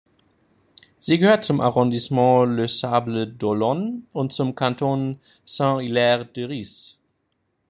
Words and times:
Sie 0.99 1.19
gehört 1.19 1.45
zum 1.45 1.61
Arrondissement 1.61 2.45
Les 2.57 2.79
Sables-d’Olonne 2.79 4.01
und 4.13 4.33
zum 4.33 4.55
Kanton 4.55 5.19
Saint-Hilaire-de-Riez. 5.45 6.97